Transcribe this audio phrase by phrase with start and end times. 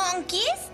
[0.00, 0.70] Monkeys?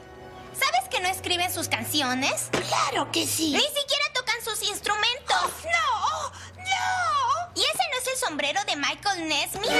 [0.52, 2.48] ¿Sabes que no escriben sus canciones?
[2.50, 3.52] Claro que sí.
[3.52, 5.64] Ni siquiera tocan sus instrumentos.
[5.64, 6.30] ¡No!
[6.56, 7.52] ¡No!
[7.54, 9.70] ¿Y ese no es el sombrero de Michael Nesmith?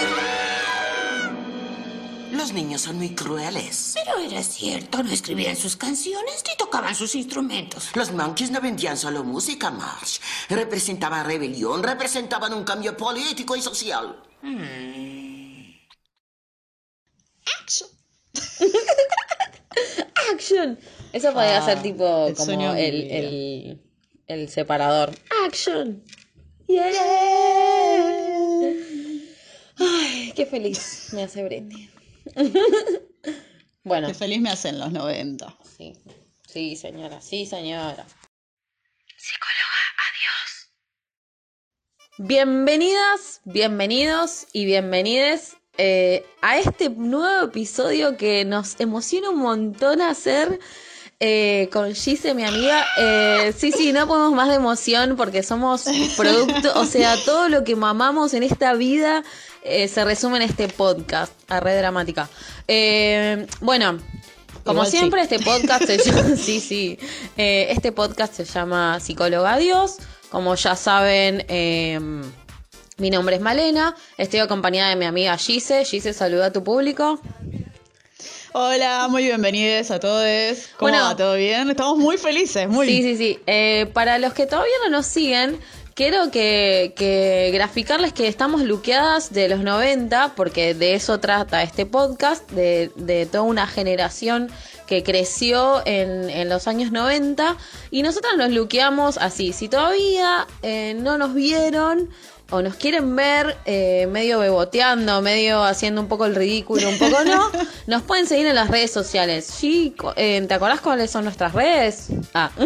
[2.33, 3.93] Los niños son muy crueles.
[3.95, 7.90] Pero era cierto, no escribían sus canciones ni tocaban sus instrumentos.
[7.94, 10.19] Los monkeys no vendían solo música, Marsh.
[10.51, 14.22] Representaban rebelión, representaban un cambio político y social.
[17.60, 17.89] Action.
[20.33, 20.79] Action.
[21.12, 23.80] Eso podría Ah, ser tipo el como el, el,
[24.27, 25.12] el separador.
[25.47, 26.02] Action.
[26.66, 26.91] Yeah.
[29.79, 31.91] Ay, qué feliz me hace Britney.
[33.85, 35.57] bueno, Qué feliz me hacen los 90.
[35.77, 35.93] sí.
[36.49, 38.07] Sí, señora, sí, señora.
[42.19, 50.59] Bienvenidas, bienvenidos y bienvenides eh, a este nuevo episodio que nos emociona un montón hacer
[51.19, 52.85] eh, con Gise, mi amiga.
[52.99, 55.85] Eh, sí, sí, no podemos más de emoción porque somos
[56.16, 59.24] producto, o sea, todo lo que mamamos en esta vida
[59.63, 62.29] eh, se resume en este podcast, a red dramática.
[63.60, 63.99] Bueno,
[64.64, 64.98] como Igual sí.
[64.98, 66.36] siempre, este podcast se llama.
[66.36, 66.98] sí, sí.
[67.36, 69.97] Este podcast se llama Psicóloga Dios.
[70.28, 71.47] Como ya saben,
[72.98, 73.94] mi nombre es Malena.
[74.16, 75.84] Estoy acompañada de mi amiga Gise.
[75.84, 77.20] Gise, saluda a tu público.
[78.53, 80.25] Hola, muy bienvenidos a todos.
[80.78, 81.05] ¿Cómo Bueno.
[81.05, 81.16] va?
[81.16, 81.69] ¿Todo bien?
[81.69, 83.38] Estamos muy felices, muy Sí, sí, sí.
[83.47, 85.61] Eh, para los que todavía no nos siguen,
[85.94, 91.84] quiero que, que graficarles que estamos luqueadas de los 90, porque de eso trata este
[91.84, 94.50] podcast, de, de toda una generación
[94.86, 97.58] que creció en, en los años 90
[97.91, 99.53] y nosotras nos luqueamos así.
[99.53, 102.08] Si todavía eh, no nos vieron
[102.50, 107.25] o nos quieren ver eh, medio beboteando, medio haciendo un poco el ridículo, un poco
[107.25, 107.50] no,
[107.88, 109.44] nos pueden seguir en las redes sociales.
[109.47, 112.06] Sí, eh, ¿te acordás cuáles son nuestras redes?
[112.34, 112.50] Ah.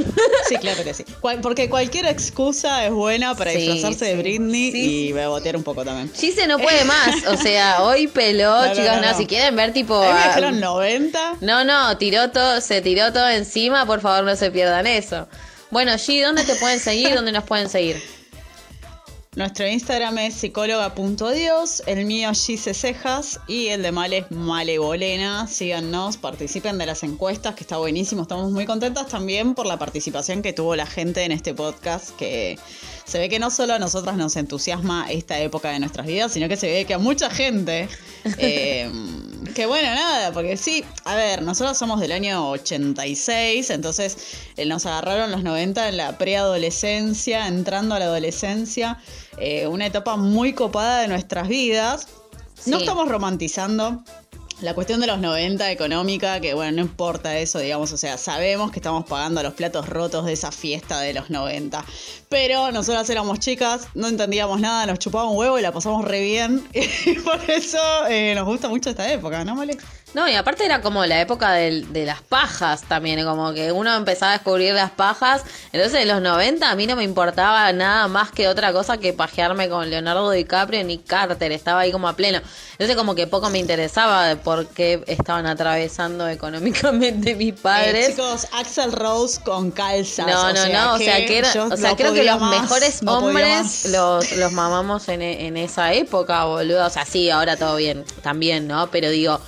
[0.48, 1.04] Sí, claro que sí.
[1.42, 4.18] Porque cualquier excusa es buena para Sí, disfrazarse de sí.
[4.18, 5.06] Britney Sí.
[5.08, 6.12] y bebotear un poco también.
[6.12, 9.16] Gise no puede más, o sea, hoy peló, No, chicos, no, no, no.
[9.16, 9.94] si quieren ver tipo...
[10.02, 11.36] A mí me a- dijeron 90.
[11.40, 15.28] No, no, tiró todo, se tiró todo encima, por favor no se pierdan eso.
[15.70, 17.14] Bueno, G, ¿dónde te pueden seguir?
[17.14, 18.02] ¿Dónde nos pueden seguir?
[19.36, 25.46] Nuestro Instagram es psicóloga.dios, el mío Gise Cejas y el de Male es Malebolena.
[25.46, 28.22] Síganos, participen de las encuestas, que está buenísimo.
[28.22, 32.58] Estamos muy contentas también por la participación que tuvo la gente en este podcast, que
[33.10, 36.48] se ve que no solo a nosotras nos entusiasma esta época de nuestras vidas, sino
[36.48, 37.88] que se ve que a mucha gente...
[38.38, 38.88] eh,
[39.54, 44.16] que bueno, nada, porque sí, a ver, nosotros somos del año 86, entonces
[44.56, 48.98] eh, nos agarraron los 90 en la preadolescencia, entrando a la adolescencia,
[49.38, 52.06] eh, una etapa muy copada de nuestras vidas.
[52.66, 54.04] No estamos romantizando
[54.62, 58.70] la cuestión de los 90 económica, que bueno, no importa eso, digamos, o sea, sabemos
[58.70, 61.84] que estamos pagando los platos rotos de esa fiesta de los 90.
[62.28, 66.20] Pero nosotras éramos chicas, no entendíamos nada, nos chupaba un huevo y la pasamos re
[66.20, 66.64] bien.
[67.06, 67.78] Y por eso
[68.08, 69.78] eh, nos gusta mucho esta época, ¿no, Male?
[70.12, 73.94] No, y aparte era como la época del- de las pajas también, como que uno
[73.94, 75.42] empezaba a descubrir las pajas.
[75.72, 79.12] Entonces en los 90 a mí no me importaba nada más que otra cosa que
[79.12, 82.40] pajearme con Leonardo DiCaprio ni Carter, estaba ahí como a pleno.
[82.72, 88.08] Entonces como que poco me interesaba de por qué estaban atravesando económicamente mis padres.
[88.08, 90.26] Eh, chicos, Axel Rose con calzas.
[90.26, 92.62] No, no, sea no, o sea que era, o sea, no creo que los más,
[92.62, 96.84] mejores no hombres los, los mamamos en, en esa época, boludo.
[96.86, 98.88] O sea, sí, ahora todo bien, también, ¿no?
[98.90, 99.40] Pero digo,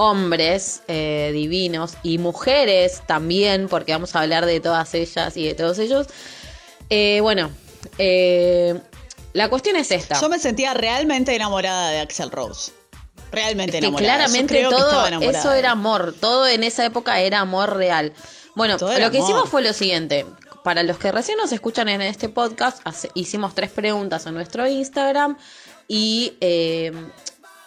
[0.00, 5.54] hombres eh, divinos y mujeres también, porque vamos a hablar de todas ellas y de
[5.54, 6.06] todos ellos.
[6.88, 7.50] Eh, bueno,
[7.98, 8.80] eh,
[9.34, 10.18] la cuestión es esta.
[10.18, 12.72] Yo me sentía realmente enamorada de Axel Rose.
[13.30, 14.08] Realmente que enamorada.
[14.08, 17.76] Yo claramente creo que todo enamorada eso era amor, todo en esa época era amor
[17.76, 18.12] real.
[18.56, 19.14] Bueno, lo que amor.
[19.14, 20.24] hicimos fue lo siguiente.
[20.64, 24.66] Para los que recién nos escuchan en este podcast, hace- hicimos tres preguntas en nuestro
[24.66, 25.36] Instagram
[25.88, 26.92] y eh,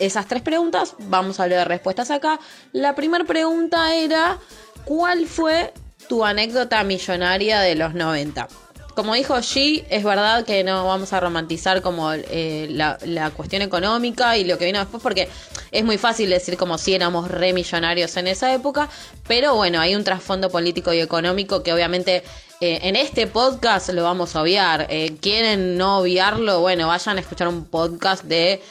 [0.05, 2.39] esas tres preguntas vamos a de respuestas acá.
[2.71, 4.37] La primera pregunta era,
[4.85, 5.73] ¿cuál fue
[6.07, 8.47] tu anécdota millonaria de los 90?
[8.95, 13.63] Como dijo G, es verdad que no vamos a romantizar como eh, la, la cuestión
[13.63, 15.29] económica y lo que vino después, porque
[15.71, 18.89] es muy fácil decir como si éramos re millonarios en esa época,
[19.27, 22.23] pero bueno, hay un trasfondo político y económico que obviamente
[22.61, 24.87] eh, en este podcast lo vamos a obviar.
[24.89, 26.61] Eh, ¿Quieren no obviarlo?
[26.61, 28.61] Bueno, vayan a escuchar un podcast de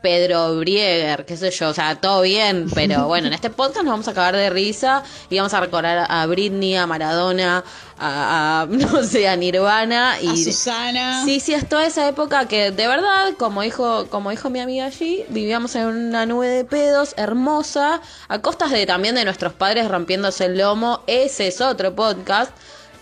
[0.00, 3.92] Pedro Brieger, qué sé yo, o sea, todo bien, pero bueno, en este podcast nos
[3.92, 7.64] vamos a acabar de risa y vamos a recordar a Britney, a Maradona,
[7.98, 11.24] a, a, no sé, a Nirvana y A Susana.
[11.24, 14.86] Sí, sí, es toda esa época que de verdad, como dijo, como dijo mi amiga
[14.86, 19.88] allí, vivíamos en una nube de pedos hermosa, a costas de también de nuestros padres
[19.88, 21.02] rompiéndose el lomo.
[21.06, 22.52] Ese es otro podcast.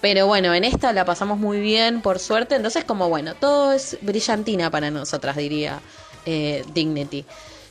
[0.00, 2.54] Pero bueno, en esta la pasamos muy bien, por suerte.
[2.54, 5.80] Entonces, como bueno, todo es brillantina para nosotras, diría
[6.26, 7.24] eh, Dignity.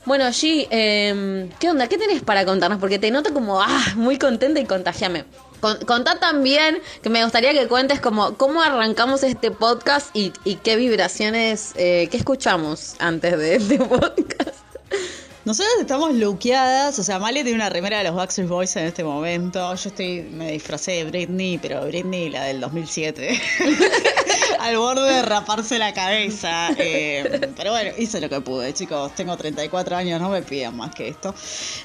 [0.05, 1.87] Bueno, G, eh, ¿qué onda?
[1.87, 2.79] ¿Qué tenés para contarnos?
[2.79, 5.25] Porque te noto como, ah, muy contenta y contagiame.
[5.61, 10.57] Con- contá también que me gustaría que cuentes como cómo arrancamos este podcast y, y
[10.57, 14.49] qué vibraciones, eh, qué escuchamos antes de este podcast.
[15.45, 19.03] Nosotros estamos luqueadas, o sea, Male tiene una remera de los Backstreet Boys en este
[19.03, 19.75] momento.
[19.75, 23.39] Yo estoy, me disfracé de Britney, pero Britney la del 2007.
[24.59, 26.69] Al borde de raparse la cabeza.
[26.79, 29.13] eh, pero bueno, hice lo que pude, chicos.
[29.13, 31.35] Tengo 34 años, no me pidan más que esto.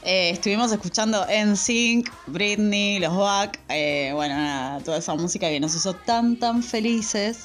[0.04, 5.74] Eh, estuvimos escuchando NSYNC, Britney, los Back, eh, bueno, nada, toda esa música que nos
[5.74, 7.40] hizo tan, tan felices.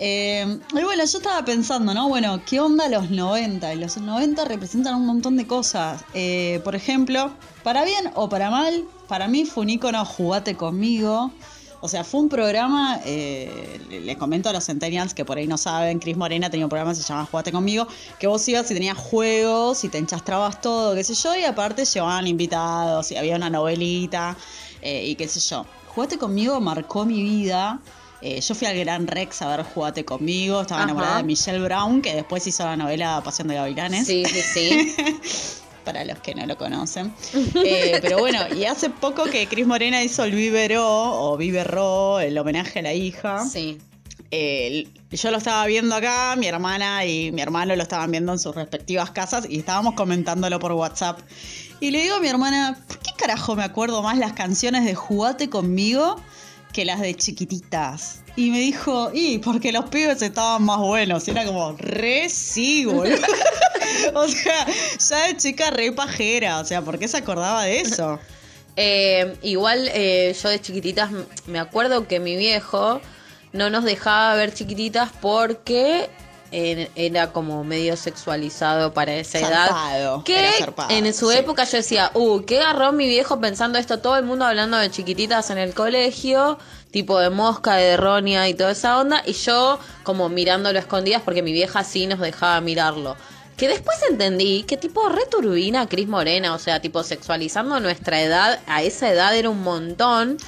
[0.00, 2.08] Eh, y bueno, yo estaba pensando, ¿no?
[2.08, 3.74] Bueno, ¿qué onda los 90?
[3.74, 6.04] Y los 90 representan un montón de cosas.
[6.14, 7.32] Eh, por ejemplo,
[7.64, 11.32] para bien o para mal, para mí fue un icono Jugate conmigo.
[11.80, 15.46] O sea, fue un programa, eh, le- les comento a los Centennials que por ahí
[15.46, 17.86] no saben, Cris Morena tenía un programa que se llama Jugate conmigo,
[18.18, 21.84] que vos ibas y tenías juegos y te enchastrabas todo, qué sé yo, y aparte
[21.84, 24.36] llevaban invitados y había una novelita
[24.82, 25.66] eh, y qué sé yo.
[25.86, 27.78] Jugate conmigo marcó mi vida.
[28.20, 30.90] Eh, yo fui al Gran Rex a ver Jugate conmigo, estaba Ajá.
[30.90, 34.94] enamorada de Michelle Brown, que después hizo la novela Pasión de Gavilanes Sí, sí, sí.
[35.84, 37.14] para los que no lo conocen.
[37.64, 42.36] Eh, pero bueno, y hace poco que Cris Morena hizo el Vivero o Vivero, el
[42.36, 43.46] homenaje a la hija.
[43.46, 43.78] Sí.
[44.30, 48.38] Eh, yo lo estaba viendo acá, mi hermana y mi hermano lo estaban viendo en
[48.38, 51.20] sus respectivas casas y estábamos comentándolo por WhatsApp.
[51.80, 54.94] Y le digo a mi hermana, ¿por qué carajo me acuerdo más las canciones de
[54.94, 56.20] Jugate conmigo
[56.72, 58.20] que las de chiquititas?
[58.36, 61.26] Y me dijo, y porque los pibes estaban más buenos.
[61.26, 63.16] Y era como, re sí, boludo.
[64.14, 64.66] o sea,
[64.98, 66.60] ya de chica re pajera.
[66.60, 68.18] O sea, ¿por qué se acordaba de eso?
[68.80, 71.10] Eh, igual eh, yo de chiquititas
[71.48, 73.00] me acuerdo que mi viejo
[73.52, 76.08] no nos dejaba ver chiquititas porque
[76.50, 80.24] era como medio sexualizado para esa Zarpado, edad.
[80.24, 81.38] Que zarpado, en su sí.
[81.38, 84.90] época yo decía, uh, qué agarró mi viejo pensando esto, todo el mundo hablando de
[84.90, 86.58] chiquititas en el colegio,
[86.90, 91.22] tipo de mosca, de Ronia y toda esa onda, y yo como mirándolo a escondidas
[91.22, 93.16] porque mi vieja sí nos dejaba mirarlo.
[93.56, 98.82] Que después entendí que tipo returbina Cris Morena, o sea, tipo sexualizando nuestra edad, a
[98.82, 100.38] esa edad era un montón.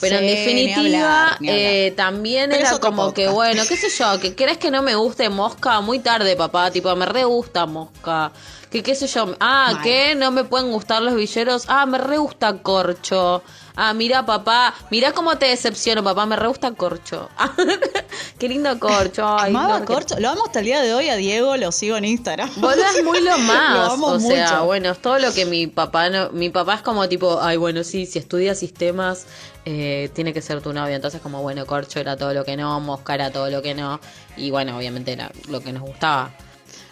[0.00, 0.80] Pero Sí, en ni definitiva,
[1.24, 1.64] hablar, ni hablar.
[1.72, 4.94] eh, también Pero era como que, bueno, qué sé yo, que crees que no me
[4.94, 8.30] guste Mosca muy tarde, papá, tipo, me re gusta Mosca.
[8.70, 9.82] Que qué sé yo, ah, Mal.
[9.82, 13.42] que no me pueden gustar los villeros, ah, me re gusta Corcho.
[13.80, 17.28] Ah, mira, papá, mira cómo te decepciono, papá, me re gusta Corcho.
[18.40, 19.24] qué lindo Corcho.
[19.38, 20.18] Ay, Amaba no, Corcho.
[20.18, 22.50] Lo amo hasta el día de hoy a Diego, lo sigo en Instagram.
[22.56, 24.64] Vos das muy lo más, Lo amo o sea, mucho.
[24.64, 27.84] bueno, es todo lo que mi papá no, mi papá es como tipo, ay, bueno,
[27.84, 29.26] sí, si estudias sistemas,
[29.64, 32.80] eh, tiene que ser tu novio, entonces como, bueno, Corcho era todo lo que no,
[32.80, 34.00] Mosca era todo lo que no,
[34.36, 36.32] y bueno, obviamente era lo que nos gustaba.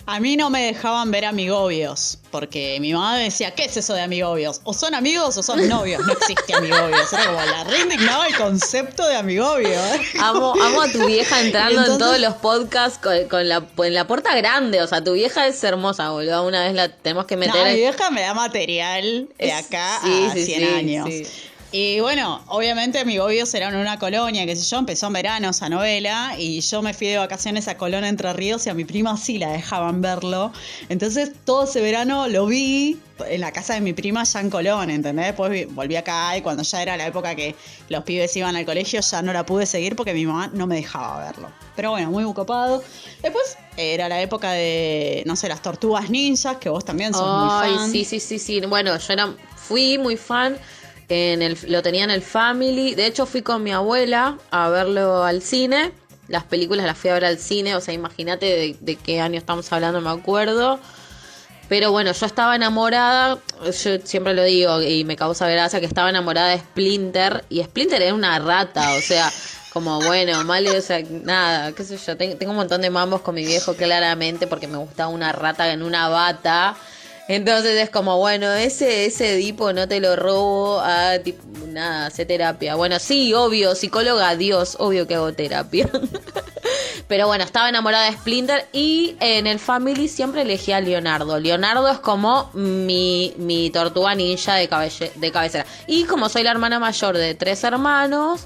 [0.08, 3.93] A mí no me dejaban ver amigobios, porque mi mamá me decía, ¿qué es eso
[3.93, 4.61] de amigobios?
[4.62, 7.12] O son amigos o son novios, no existe amigobios.
[7.12, 9.69] Era como la re indignaba el concepto de amigobio.
[9.85, 10.00] ¿eh?
[10.20, 14.06] Amo, amo a tu vieja entrando en todos los podcasts con, con la, en la
[14.06, 17.41] puerta grande, o sea, tu vieja es hermosa, boludo, una vez la tenemos que No,
[17.41, 20.65] meter mi en- vieja me da material de Es- acá sí, a sí, 100 sí,
[20.65, 21.08] años.
[21.78, 25.68] Y bueno, obviamente amigobios eran en una colonia, qué sé yo, empezó en verano esa
[25.68, 29.14] novela y yo me fui de vacaciones a Colón Entre Ríos y a mi prima
[29.18, 30.52] sí la dejaban verlo.
[30.88, 34.88] Entonces todo ese verano lo vi en la casa de mi prima ya en Colón,
[34.88, 35.26] ¿entendés?
[35.26, 37.54] Después volví acá y cuando ya era la época que
[37.90, 40.76] los pibes iban al colegio ya no la pude seguir porque mi mamá no me
[40.76, 41.52] dejaba verlo.
[41.74, 42.82] Pero bueno, muy copado.
[43.20, 47.50] Después era la época de, no sé, las tortugas ninjas, que vos también sos muy
[47.50, 47.92] fan.
[47.92, 48.60] sí, sí, sí, sí.
[48.62, 50.56] Bueno, yo era, fui muy fan.
[51.08, 52.94] En el, lo tenía en el Family.
[52.94, 55.93] De hecho, fui con mi abuela a verlo al cine.
[56.29, 57.77] Las películas las fui a ver al cine.
[57.77, 60.81] O sea, imagínate de, de qué año estamos hablando, me acuerdo.
[61.69, 66.08] Pero bueno, yo estaba enamorada, yo siempre lo digo y me causa gracia que estaba
[66.10, 69.32] enamorada de Splinter y Splinter era una rata, o sea,
[69.72, 73.20] como bueno, mal, o sea, nada, qué sé yo, ten- tengo un montón de mambos
[73.22, 76.77] con mi viejo claramente porque me gustaba una rata en una bata.
[77.28, 82.24] Entonces es como, bueno, ese, ese Edipo no te lo robo a tipo, nada, hace
[82.24, 82.76] terapia.
[82.76, 85.88] Bueno, sí, obvio, psicóloga, Dios, obvio que hago terapia.
[87.08, 91.38] Pero bueno, estaba enamorada de Splinter y en el Family siempre elegía a Leonardo.
[91.38, 95.66] Leonardo es como mi, mi tortuga ninja de, cabelle- de cabecera.
[95.86, 98.42] Y como soy la hermana mayor de tres hermanos,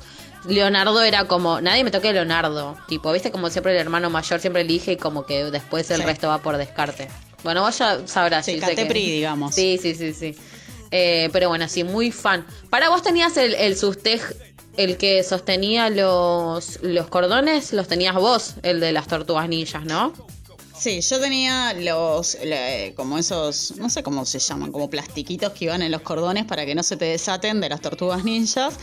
[0.46, 2.76] Leonardo era como, nadie me toque Leonardo.
[2.88, 6.06] Tipo, viste como siempre el hermano mayor siempre elige y como que después el Sí.
[6.06, 7.08] resto va por descarte.
[7.42, 8.46] Bueno, vos ya sabrás.
[8.46, 9.54] Sí, que- Catepri, digamos.
[9.54, 10.34] Sí, sí, sí, sí.
[10.90, 12.44] Eh, pero bueno, sí, muy fan.
[12.68, 14.20] Para vos tenías el, el sustej,
[14.76, 20.12] el que sostenía los, los cordones, los tenías vos, el de las tortugas ninjas, ¿no?
[20.80, 25.66] Sí, yo tenía los, la- como esos, no sé cómo se llaman, como plastiquitos que
[25.66, 28.74] iban en los cordones para que no se te desaten de las tortugas ninjas.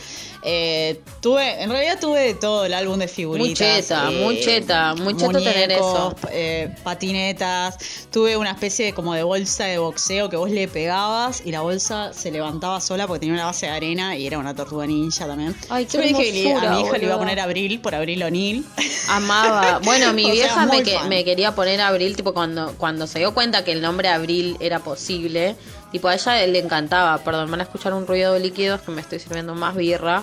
[0.44, 3.58] Eh, tuve, en realidad tuve de todo el álbum de figuritas.
[3.58, 6.14] Muy cheta, muy cheta, muy cheto tener eso.
[6.30, 7.76] eh, patinetas.
[8.12, 11.62] Tuve una especie de como de bolsa de boxeo que vos le pegabas y la
[11.62, 15.26] bolsa se levantaba sola porque tenía una base de arena y era una tortuga ninja
[15.26, 15.56] también.
[15.68, 18.64] Ay, qué dije que a mi hija le iba a poner Abril por Abril O'Neill.
[19.08, 19.80] Amaba.
[19.88, 23.18] Bueno, mi O sea, vieja me, que- me quería poner Abril, tipo cuando, cuando se
[23.18, 25.56] dio cuenta que el nombre Abril era posible.
[25.92, 27.18] Tipo, a ella le encantaba.
[27.18, 30.22] Perdón, van a escuchar un ruido de líquidos que me estoy sirviendo más birra.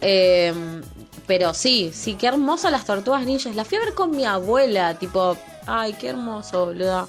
[0.00, 0.52] Eh,
[1.26, 3.54] pero sí, sí, qué hermosas las tortugas ninjas.
[3.54, 7.06] La fui a ver con mi abuela, tipo, ay, qué hermoso, boluda.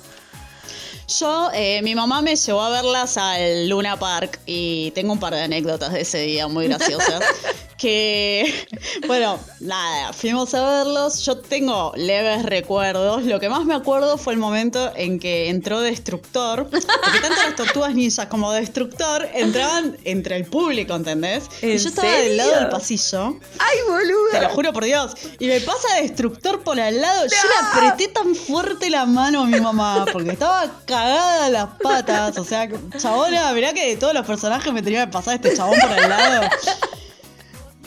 [1.07, 5.33] Yo, eh, mi mamá me llevó a verlas al Luna Park y tengo un par
[5.33, 7.23] de anécdotas de ese día muy graciosas.
[7.77, 8.67] que,
[9.05, 11.19] bueno, nada, fuimos a verlos.
[11.25, 13.23] Yo tengo leves recuerdos.
[13.23, 16.69] Lo que más me acuerdo fue el momento en que entró Destructor.
[16.69, 21.43] Porque tanto las tortugas ninjas como Destructor entraban entre el público, ¿entendés?
[21.61, 23.39] y ¿En yo estaba del lado del pasillo.
[23.59, 24.41] Ay, Te boluda.
[24.41, 25.11] lo juro por Dios.
[25.39, 27.25] Y me pasa Destructor por al lado.
[27.25, 32.37] Yo le apreté tan fuerte la mano a mi mamá porque estaba cagada las patas.
[32.37, 35.79] O sea, chabona, mirá que de todos los personajes me tenía que pasar este chabón
[35.79, 36.49] por al lado.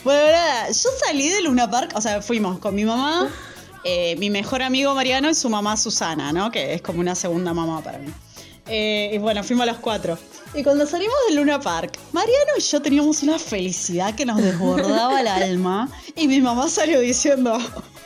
[0.04, 3.28] Bueno, nada, yo salí de Luna Park, o sea, fuimos con mi mamá,
[3.84, 6.50] eh, mi mejor amigo Mariano y su mamá Susana, ¿no?
[6.50, 8.10] Que es como una segunda mamá para mí.
[8.68, 10.16] Eh, y bueno, fuimos a los cuatro.
[10.54, 15.20] Y cuando salimos de Luna Park, Mariano y yo teníamos una felicidad que nos desbordaba
[15.20, 15.90] el alma.
[16.14, 17.58] Y mi mamá salió diciendo,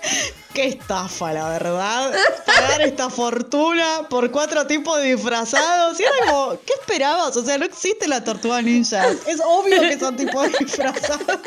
[0.54, 2.12] qué estafa, la verdad.
[2.46, 5.98] Pagar esta fortuna por cuatro tipos disfrazados.
[6.00, 7.36] Y era como, ¿qué esperabas?
[7.36, 9.08] O sea, no existe la tortuga ninja.
[9.26, 11.40] Es obvio que son tipos disfrazados.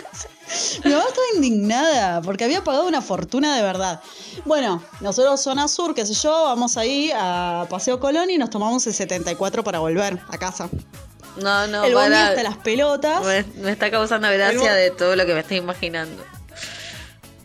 [0.83, 4.01] Mi mamá estaba indignada porque había pagado una fortuna de verdad.
[4.45, 8.85] Bueno, nosotros zona sur, qué sé yo, vamos ahí a Paseo Colón y nos tomamos
[8.87, 10.69] el 74 para volver a casa.
[11.37, 12.27] No, no, el para.
[12.27, 13.25] hasta las pelotas.
[13.25, 16.23] Me, me está causando gracia de todo lo que me estoy imaginando.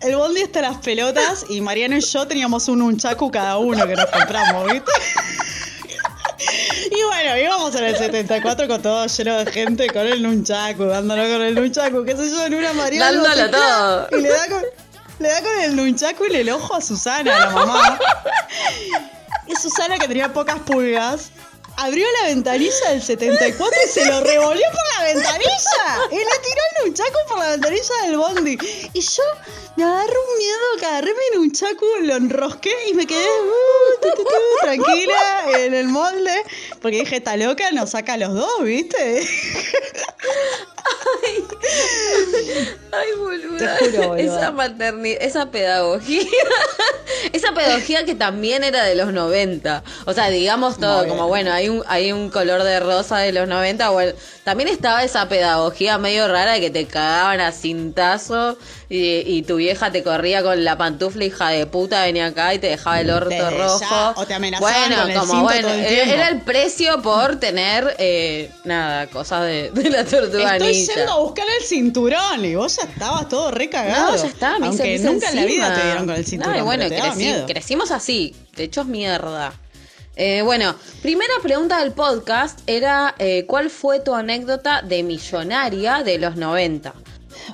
[0.01, 3.95] El bondi hasta las pelotas y Mariano y yo teníamos un unchaku cada uno que
[3.95, 4.91] nos compramos, ¿viste?
[6.91, 11.23] Y bueno, íbamos en el 74 con todo lleno de gente con el nunchaku, dándolo
[11.23, 13.23] con el nunchaku, qué sé yo, en una Mariano.
[13.23, 14.09] Dándolo se- todo.
[14.19, 14.63] Y le da con,
[15.19, 17.99] le da con el nunchaku y el ojo a Susana, la mamá.
[19.47, 21.31] Y Susana, que tenía pocas pulgas,
[21.77, 25.99] abrió la ventanilla del 74 y se lo revolvió por la ventanilla.
[26.11, 28.59] Y le tiró el nunchaku por la ventanilla del bondi.
[28.95, 29.23] Y yo
[29.77, 34.09] me agarré un miedo que agarré mi nunchaku, lo enrosqué y me quedé uh, tu,
[34.11, 34.31] tu, tu,
[34.63, 36.45] tranquila en el molde.
[36.81, 39.27] Porque dije, esta loca nos saca a los dos, ¿viste?
[42.93, 43.77] Ay, boluda.
[43.77, 44.21] Te juro, boluda.
[44.23, 46.23] Esa maternidad, esa pedagogía.
[47.33, 49.83] esa pedagogía que también era de los 90.
[50.07, 53.49] O sea, digamos todo, como bueno, hay un, hay un color de rosa de los
[53.49, 53.91] 90.
[53.91, 54.13] Bueno,
[54.45, 58.57] también estaba esa pedagogía medio rara de que te cagaban a cintazo
[58.89, 62.59] y, y tu vieja te corría con la pantufla hija de puta, venía acá y
[62.59, 63.81] te dejaba el orto Desde rojo.
[63.81, 66.15] ya, o te amenazaban bueno, con el como cinto bueno, todo el era tiempo.
[66.15, 70.95] era el precio por tener, eh, nada, cosas de, de la tortuga Estoy ninja.
[70.95, 74.13] yendo a buscar el cinturón y vos ya estabas todo recagado.
[74.13, 76.27] No, ya está, me hice Aunque pis nunca en la vida te dieron con el
[76.27, 76.55] cinturón.
[76.55, 77.47] No, y bueno, pero te daba creci- miedo.
[77.47, 79.53] crecimos así, de hecho es mierda.
[80.17, 86.19] Eh, bueno, primera pregunta del podcast era eh, ¿cuál fue tu anécdota de millonaria de
[86.19, 86.93] los 90?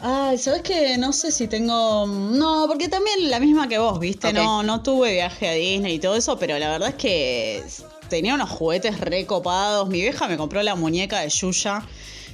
[0.03, 0.97] Ay, ¿sabes qué?
[0.99, 2.07] No sé si tengo.
[2.07, 4.33] No, porque también la misma que vos, ¿viste?
[4.33, 7.63] No, no tuve viaje a Disney y todo eso, pero la verdad es que
[8.09, 9.89] tenía unos juguetes recopados.
[9.89, 11.83] Mi vieja me compró la muñeca de Yuya,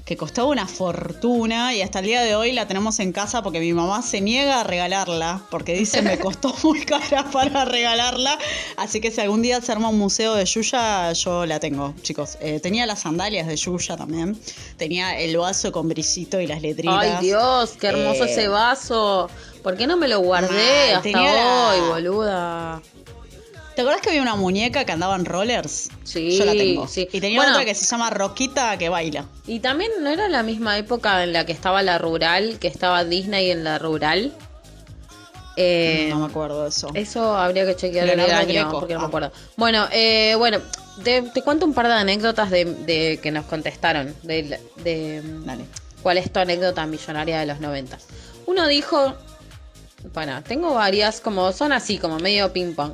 [0.05, 3.61] que costaba una fortuna, y hasta el día de hoy la tenemos en casa porque
[3.61, 8.37] mi mamá se niega a regalarla, porque dice me costó muy cara para regalarla.
[8.77, 12.37] Así que si algún día se arma un museo de Yuya, yo la tengo, chicos.
[12.41, 14.39] Eh, tenía las sandalias de Yuya también.
[14.77, 16.99] Tenía el vaso con brillito y las letritas.
[17.01, 19.31] Ay Dios, qué hermoso Eh, ese vaso.
[19.63, 22.83] ¿Por qué no me lo guardé Mal, hasta tenía la- hoy, boluda?
[23.75, 25.89] ¿Te acuerdas que había una muñeca que andaba en rollers?
[26.05, 26.87] Sí, Yo la tengo.
[26.87, 27.09] sí.
[27.13, 27.53] Y tenía Bueno.
[27.53, 29.25] otra que se llama Roquita que baila.
[29.47, 33.05] Y también no era la misma época en la que estaba la rural, que estaba
[33.05, 34.33] Disney en la rural.
[35.57, 36.91] Eh, no me acuerdo eso.
[36.95, 38.81] Eso habría que chequear el Leonardo año, Greco.
[38.81, 39.09] porque no me Ah.
[39.09, 39.33] acuerdo.
[39.57, 40.59] Bueno, eh, bueno,
[41.05, 44.15] te, te cuento un par de anécdotas de, de que nos contestaron.
[44.23, 45.65] De, de- Dale.
[46.03, 47.99] ¿Cuál es tu anécdota millonaria de los 90?
[48.47, 49.15] Uno dijo,
[50.15, 52.93] bueno, tengo varias, como son así, como medio ping pong.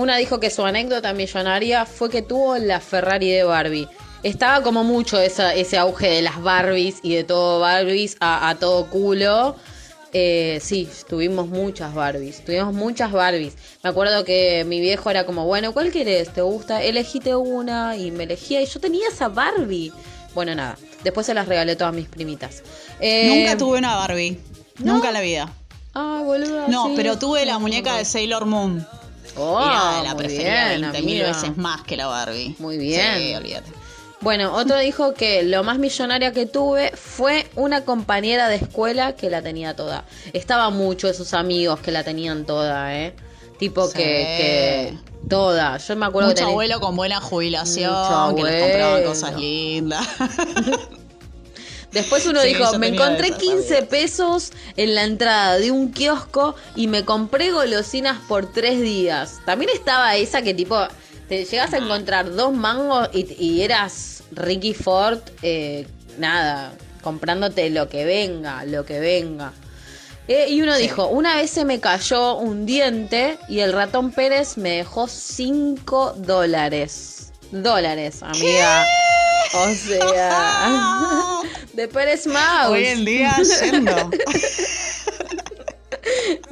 [0.00, 3.86] Una dijo que su anécdota millonaria fue que tuvo la Ferrari de Barbie.
[4.22, 8.54] Estaba como mucho esa- ese auge de las Barbies y de todo Barbies a, a
[8.54, 9.56] todo culo.
[10.12, 13.54] Eh, sí, tuvimos muchas Barbies, tuvimos muchas Barbies.
[13.84, 16.32] Me acuerdo que mi viejo era como, bueno, ¿cuál querés?
[16.32, 16.82] ¿Te gusta?
[16.82, 19.92] Elegiste una y me elegía y yo tenía esa Barbie.
[20.34, 22.62] Bueno, nada, después se las regalé todas mis primitas.
[23.00, 24.40] Eh, Nunca tuve una Barbie.
[24.78, 24.94] ¿no?
[24.94, 25.52] Nunca en la vida.
[25.94, 26.68] Ah, boluda.
[26.68, 26.92] No, sí.
[26.96, 28.86] pero tuve la muñeca de Sailor Moon.
[29.36, 29.60] Oh,
[30.04, 31.28] la muy prefería bien, 20 mil amiga.
[31.28, 32.54] veces más que la Barbie.
[32.58, 33.18] Muy bien.
[33.18, 33.70] Sí, olvídate.
[34.20, 39.30] Bueno, otro dijo que lo más millonaria que tuve fue una compañera de escuela que
[39.30, 40.04] la tenía toda.
[40.34, 43.14] Estaba mucho de sus amigos que la tenían toda, ¿eh?
[43.58, 43.94] Tipo Sí.
[43.96, 45.78] que, que toda.
[45.78, 50.06] Yo me acuerdo Mucho que tenía- abuelo con buena jubilación, que les compraban cosas lindas.
[51.92, 53.86] Después uno Sí, dijo, me encontré esas 15 también".
[53.88, 59.40] pesos en la entrada de un kiosco y me compré golosinas por tres días.
[59.44, 60.78] También estaba esa que tipo,
[61.28, 65.86] te llegas a encontrar dos mangos y, y eras Ricky Ford, eh,
[66.18, 69.52] nada, comprándote lo que venga, lo que venga.
[70.28, 74.56] Eh, y uno dijo, una vez se me cayó un diente y el ratón Pérez
[74.58, 77.19] me dejó 5 dólares.
[77.50, 78.86] Dólares, amiga.
[79.52, 81.40] O sea,
[81.72, 82.70] de Pérez Mouse.
[82.70, 84.10] Hoy en día yendo.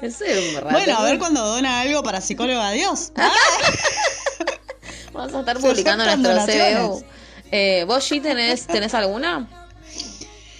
[0.03, 0.23] Es.
[0.71, 3.13] Bueno, a ver cuando dona algo para psicóloga, adiós.
[5.13, 6.47] Vamos a estar publicando nuestro.
[6.47, 7.05] CBU.
[7.51, 9.49] Eh, ¿Vos, G, tenés, tenés alguna?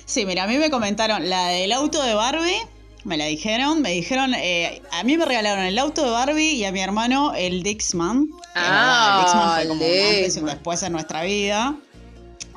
[0.05, 2.67] Sí, mira, a mí me comentaron la del auto de Barbie.
[3.09, 6.67] Me la dijeron, me dijeron, eh, a mí me regalaron el auto de Barbie y
[6.67, 8.29] a mi hermano el Dixman.
[8.55, 10.55] Ah, el Dixman fue como un el antes y un Dixman.
[10.55, 11.75] después en nuestra vida.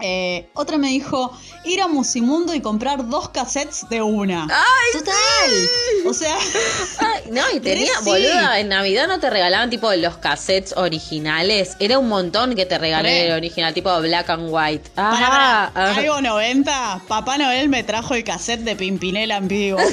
[0.01, 1.31] Eh, otra me dijo
[1.65, 4.47] ir a Musimundo y comprar dos cassettes de una.
[4.49, 6.05] ¡Ay, ¡Total!
[6.07, 6.35] O sea,
[6.99, 8.09] Ay, no, y tenía, sí.
[8.09, 11.75] boluda, en Navidad no te regalaban tipo los cassettes originales.
[11.79, 13.27] Era un montón que te regalé Re.
[13.27, 14.89] el original, tipo black and white.
[14.95, 15.71] para, Ajá.
[15.73, 19.79] para, algo 90, Papá Noel me trajo el cassette de Pimpinela en vivo.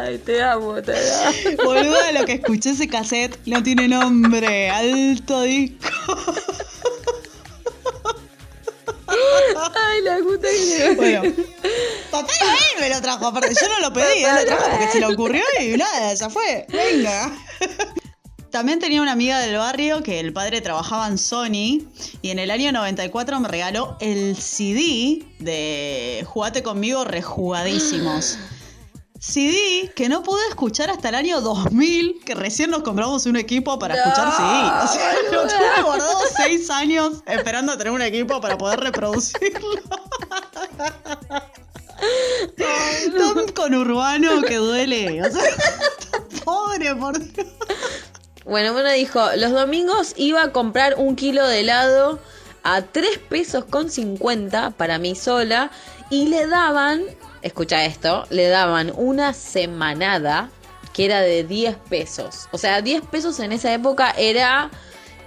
[0.00, 1.62] Ay, te amo, te amo.
[1.64, 4.70] Boluda, lo que escuché ese cassette no tiene nombre.
[4.70, 5.88] Alto disco.
[9.74, 11.22] Ay, la puta que Bueno,
[12.10, 13.26] Papá Noel me lo trajo.
[13.26, 16.30] Aparte, yo no lo pedí, él lo trajo porque se le ocurrió y nada, ya
[16.30, 16.66] fue.
[16.68, 17.32] Venga.
[18.50, 21.88] También tenía una amiga del barrio que el padre trabajaba en Sony
[22.20, 28.38] y en el año 94 me regaló el CD de Jugate conmigo rejugadísimos.
[29.22, 33.78] CD que no pude escuchar hasta el año 2000, que recién nos compramos un equipo
[33.78, 34.68] para No, escuchar CD.
[34.82, 39.80] O sea, lo tuve guardado seis años esperando a tener un equipo para poder reproducirlo.
[42.56, 45.22] Tan conurbano que duele.
[45.22, 45.56] O sea,
[46.44, 47.46] pobre, por Dios.
[48.44, 52.18] Bueno, uno dijo, los domingos iba a comprar un kilo de helado
[52.64, 55.70] a 3 pesos con 50 para mí sola
[56.10, 57.04] y le daban,
[57.42, 60.50] escucha esto, le daban una semanada
[60.92, 62.48] que era de 10 pesos.
[62.52, 64.70] O sea, 10 pesos en esa época era,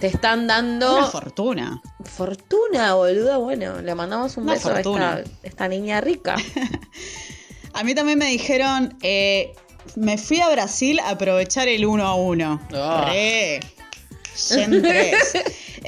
[0.00, 1.82] te están dando Una fortuna.
[2.04, 3.38] fortuna, boluda.
[3.38, 6.36] Bueno, le mandamos un Una beso a esta, esta niña rica.
[7.72, 9.52] A mí también me dijeron, eh,
[9.96, 12.58] me fui a Brasil a aprovechar el uno a uno.
[12.72, 13.04] Ah.
[13.08, 13.60] Re.
[14.34, 14.82] Gen.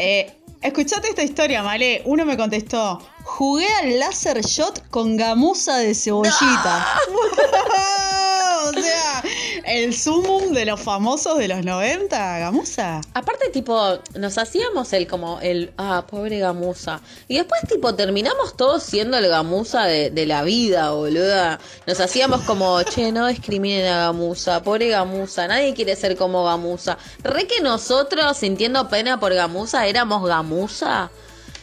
[0.00, 2.02] Eh, escuchate esta historia, Male.
[2.04, 6.86] Uno me contestó, jugué al láser shot con gamuza de cebollita.
[8.64, 9.22] o sea,
[9.64, 13.00] el sumum de los famosos de los 90, gamuza.
[13.14, 17.00] Aparte, tipo, nos hacíamos el como el, ah, pobre gamuza.
[17.28, 21.58] Y después, tipo, terminamos todos siendo el gamuza de, la vida, boluda.
[21.86, 26.98] Nos hacíamos como, che, no discriminen a gamuza, pobre gamuza, nadie quiere ser como gamuza.
[27.22, 31.10] Re que nosotros, sintiendo pena por gamuza, éramos gamuza.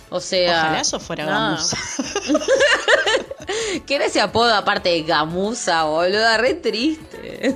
[0.10, 0.60] O sea.
[0.66, 1.50] Ojalá yo fuera nada.
[1.56, 1.78] gamuza.
[3.86, 6.38] ¿Qué era ese apodo aparte de gamuza, boluda?
[6.38, 7.54] Re triste.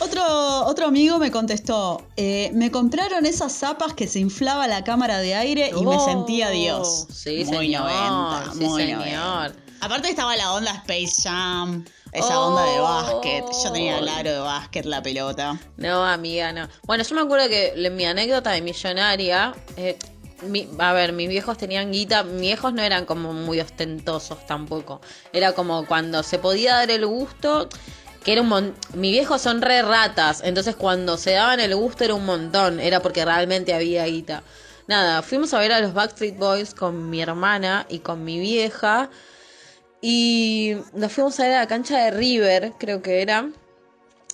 [0.00, 0.22] Otro,
[0.66, 5.34] otro amigo me contestó, eh, me compraron esas zapas que se inflaba la cámara de
[5.34, 7.08] aire y me Oh, sentía Dios.
[7.12, 8.98] sí, muy señor, 90, sí, muy señor.
[9.00, 9.52] 90.
[9.80, 12.46] Aparte estaba la onda Space Jam, esa Oh.
[12.48, 13.44] onda de básquet.
[13.64, 15.58] Yo tenía el aro de básquet, la pelota.
[15.76, 16.68] No, amiga, no.
[16.84, 19.98] Bueno, yo me acuerdo que mi anécdota de millonaria, eh,
[20.42, 25.00] mi- a ver, mis viejos tenían guita, mis viejos no eran como muy ostentosos tampoco.
[25.32, 27.68] Era como cuando se podía dar el gusto,
[28.24, 32.04] que era un mon- mis viejos son re ratas, entonces cuando se daban el gusto
[32.04, 34.42] era un montón, era porque realmente había guita.
[34.86, 39.10] Nada, fuimos a ver a los Backstreet Boys con mi hermana y con mi vieja
[40.00, 43.50] y nos fuimos a ver a la cancha de River, creo que era.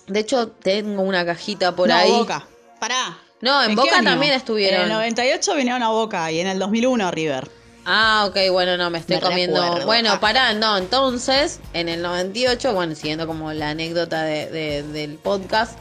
[0.06, 2.10] De hecho, tengo una cajita por no, ahí.
[2.10, 2.46] Boca.
[2.78, 3.18] Pará.
[3.44, 4.80] No, en Boca también estuvieron.
[4.80, 7.48] En el 98 vinieron a Boca y en el 2001 a River.
[7.86, 9.60] Ah, ok, bueno, no, me estoy Me comiendo.
[9.62, 9.86] recuerdo.
[9.86, 15.16] Bueno, pará, no, entonces, en el 98, bueno, siguiendo como la anécdota de- de- del
[15.16, 15.78] podcast,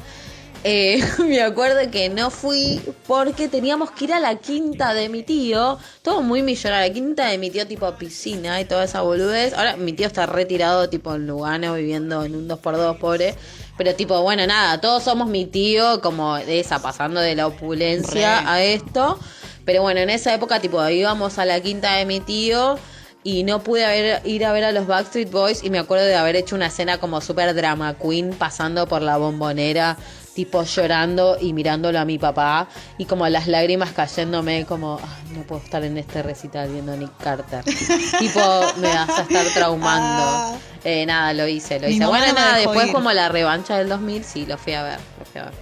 [0.64, 5.24] eh, me acuerdo que no fui porque teníamos que ir a la quinta de mi
[5.24, 9.54] tío, todo muy millonario, la quinta de mi tío tipo piscina y toda esa boludez.
[9.54, 13.36] Ahora mi tío está retirado tipo en Lugano viviendo en un 2x2 pobre.
[13.78, 18.42] Pero tipo, bueno, nada, todos somos mi tío como de esa, pasando de la opulencia
[18.42, 18.48] Re.
[18.48, 19.18] a esto.
[19.66, 22.78] Pero bueno, en esa época tipo íbamos a la quinta de mi tío
[23.24, 26.14] y no pude haber- ir a ver a los Backstreet Boys y me acuerdo de
[26.16, 29.98] haber hecho una escena como super drama queen pasando por la bombonera,
[30.34, 32.68] tipo llorando y mirándolo a mi papá
[32.98, 36.96] y como las lágrimas cayéndome como, "Ay, no puedo estar en este recital viendo a
[36.96, 37.64] Nick Carter.
[38.20, 38.40] tipo,
[38.78, 40.24] me vas a estar traumando.
[40.26, 40.56] Ah.
[40.84, 42.06] Eh, nada, lo hice, lo hice.
[42.06, 42.94] Bueno, nada, después ir.
[42.94, 45.54] como la revancha del 2000, sí, lo fui a ver, lo fui a ver.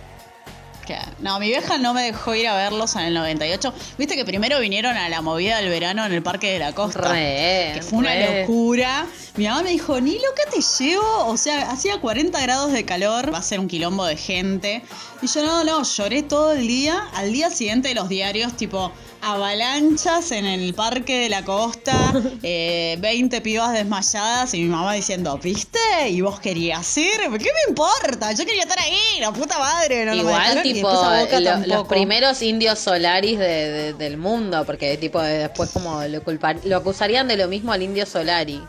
[0.86, 3.74] Que- No, mi vieja no me dejó ir a verlos en el 98.
[3.98, 7.12] Viste que primero vinieron a la movida del verano en el Parque de la Costa.
[7.12, 8.42] Re, que fue una re.
[8.42, 9.06] locura.
[9.38, 11.26] Mi mamá me dijo, ni loca te llevo.
[11.28, 14.84] O sea, hacía 40 grados de calor, va a ser un quilombo de gente.
[15.22, 17.08] Y yo no, no, lloré todo el día.
[17.14, 21.94] Al día siguiente los diarios, tipo, avalanchas en el Parque de la Costa,
[22.44, 25.80] eh, 20 pibas desmayadas y mi mamá diciendo, ¿viste?
[26.10, 27.18] ¿Y vos querías ir?
[27.20, 28.32] ¿Qué me importa?
[28.34, 30.06] Yo quería estar ahí, la puta madre.
[30.06, 34.64] No, no me Igual, y tipo, lo- los primeros indios solaris de- de- del mundo,
[34.66, 38.62] porque tipo después como lo, culpar, lo acusarían de lo mismo al indio Solari.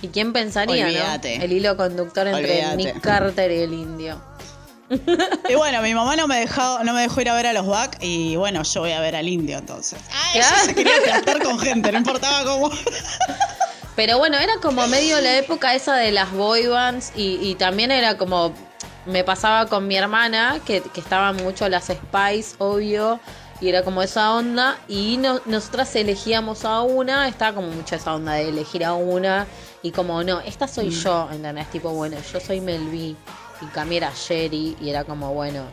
[0.00, 1.38] ¿Y quién pensaría, Olvídate.
[1.38, 1.44] no?
[1.44, 2.76] El hilo conductor entre Olvídate.
[2.76, 4.20] Nick Carter y el indio.
[5.48, 7.66] Y bueno, mi mamá no me dejó, no me dejó ir a ver a los
[7.66, 9.98] Back y bueno, yo voy a ver al indio entonces.
[10.12, 10.94] Ah, ella se quería
[11.42, 12.70] con gente, no importaba cómo.
[13.96, 17.90] Pero bueno, era como medio la época esa de las boy bands y, y también
[17.90, 18.52] era como,
[19.04, 23.20] me pasaba con mi hermana, que, que estaban mucho las Spice, obvio,
[23.60, 28.14] y era como esa onda, y no, nosotras elegíamos a una, estaba como mucho esa
[28.14, 29.46] onda de elegir a una,
[29.82, 31.70] y como, no, esta soy yo, ¿entendés?
[31.70, 33.16] Tipo, bueno, yo soy Melví,
[33.62, 35.64] y Cami era Sherry, y era como, bueno...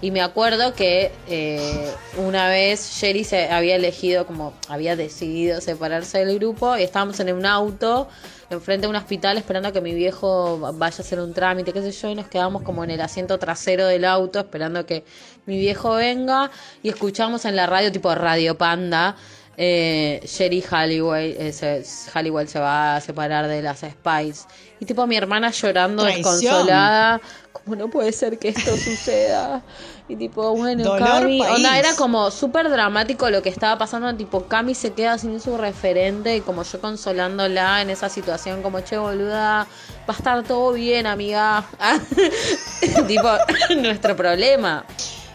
[0.00, 6.24] Y me acuerdo que eh, una vez Sherry se había elegido, como había decidido separarse
[6.24, 8.08] del grupo y estábamos en un auto
[8.48, 11.90] enfrente de un hospital esperando que mi viejo vaya a hacer un trámite, qué sé
[11.90, 15.04] yo, y nos quedamos como en el asiento trasero del auto esperando que
[15.46, 16.50] mi viejo venga
[16.82, 19.16] y escuchamos en la radio tipo Radio Panda.
[19.60, 24.46] Eh, Sherry Halliwell, eh, se, Halliwell se va a separar de las Spice.
[24.78, 26.32] Y tipo mi hermana llorando Traición.
[26.36, 27.20] desconsolada,
[27.52, 29.64] como no puede ser que esto suceda.
[30.08, 34.46] Y tipo, bueno, Dolor Cami, onda, era como súper dramático lo que estaba pasando, tipo,
[34.46, 38.96] Cami se queda sin su referente y como yo consolándola en esa situación, como, che,
[38.96, 39.66] boluda,
[40.08, 41.64] va a estar todo bien, amiga.
[43.08, 43.28] tipo,
[43.82, 44.86] nuestro problema.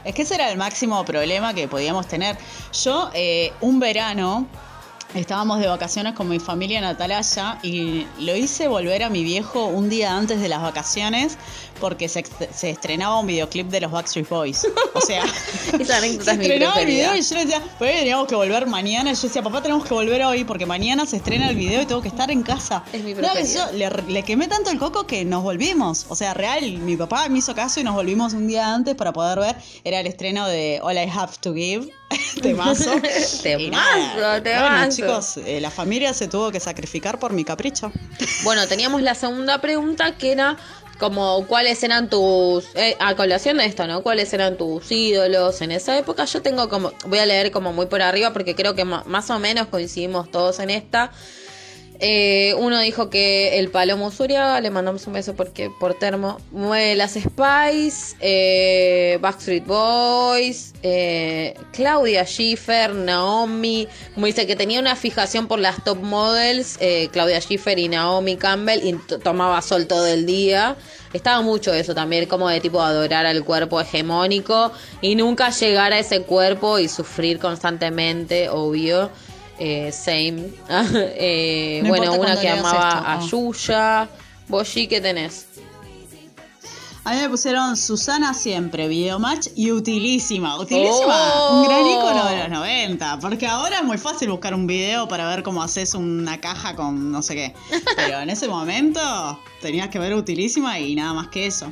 [0.04, 2.38] Es que ese era el máximo problema que podíamos tener.
[2.84, 4.48] Yo, eh, un verano,
[5.14, 9.66] estábamos de vacaciones con mi familia en Atalaya y lo hice volver a mi viejo
[9.66, 11.38] un día antes de las vacaciones
[11.80, 12.24] porque se,
[12.64, 14.68] estrenaba un videoclip de los Backstreet Boys.
[14.94, 15.24] O sea,
[15.80, 18.36] Esa anécdota se es mi estrenaba el video y yo le decía, pues teníamos que
[18.36, 19.12] volver mañana.
[19.12, 21.86] Y yo decía, papá, tenemos que volver hoy porque mañana se estrena el video y
[21.86, 22.84] tengo que estar en casa.
[22.94, 26.06] Es mi No, yo le, le quemé tanto el coco que nos volvimos.
[26.10, 29.14] O sea, real, mi papá me hizo caso y nos volvimos un día antes para
[29.14, 29.56] poder ver.
[29.84, 31.92] Era el estreno de All I Have to Give.
[32.42, 32.92] Temazo.
[33.44, 34.70] Temazo, nada, temazo.
[34.70, 37.92] Bueno, chicos, eh, la familia se tuvo que sacrificar por mi capricho.
[38.44, 40.58] Bueno, teníamos la segunda pregunta que era
[41.00, 44.04] como cuáles eran tus, eh, a colación de esto, ¿no?
[44.04, 46.26] ¿Cuáles eran tus ídolos en esa época?
[46.26, 49.40] Yo tengo como, voy a leer como muy por arriba porque creo que más o
[49.40, 51.12] menos coincidimos todos en esta.
[52.00, 57.14] Eh, uno dijo que el Palomo Zuriaga, le mandamos un beso porque por termo, las
[57.14, 65.60] Spice, eh, Backstreet Boys, eh, Claudia Schiffer, Naomi, como dice que tenía una fijación por
[65.60, 70.76] las top models, eh, Claudia Schiffer y Naomi Campbell, y tomaba sol todo el día.
[71.14, 76.00] Estaba mucho eso también, como de tipo adorar al cuerpo hegemónico y nunca llegar a
[76.00, 79.12] ese cuerpo y sufrir constantemente, obvio.
[79.66, 80.50] Eh, same.
[81.18, 83.42] Eh, No bueno, una que amaba esto, a.
[83.42, 84.10] Yuya.
[84.50, 85.46] Vos, G, ¿qué tenés?
[87.06, 90.58] A mí me pusieron Susana siempre, Videomatch y Utilísima.
[90.58, 91.60] Utilísima, Oh.
[91.62, 93.16] un gran ícono de los 90.
[93.16, 96.76] 90, porque ahora es muy fácil buscar un video para ver cómo haces una caja
[96.76, 97.54] con no sé qué.
[97.98, 101.72] Pero en ese momento tenías que ver utilísima y nada más que eso.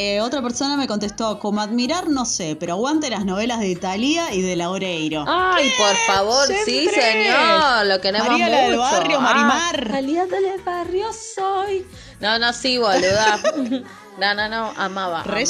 [0.00, 4.32] Eh, otra persona me contestó, como admirar, no sé, pero aguante las novelas de Italia
[4.32, 5.24] y de Laureiro.
[5.26, 8.80] Ay, por favor, sí, señor, lo queremos María, la del mucho.
[8.82, 9.88] barrio, Ah, Marimar.
[9.90, 11.84] María del barrio soy.
[12.20, 13.40] No, no, sí, boluda.
[14.20, 15.24] no, no, no, amaba.
[15.24, 15.44] Re